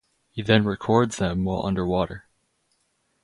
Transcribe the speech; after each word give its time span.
He 0.31 0.41
then 0.41 0.65
records 0.65 1.17
them 1.17 1.43
while 1.43 1.63
underwater. 1.63 2.25